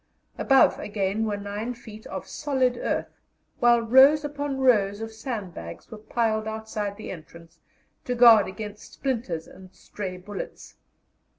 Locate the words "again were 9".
0.79-1.75